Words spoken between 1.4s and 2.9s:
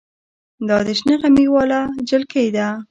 واله جلکۍ ده.